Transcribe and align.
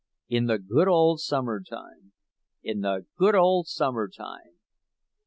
In 0.29 0.47
the 0.47 0.57
good 0.57 0.87
old 0.87 1.19
summertime—in 1.19 2.81
the 2.81 3.05
good 3.19 3.35
old 3.35 3.67
summertime!" 3.67 4.55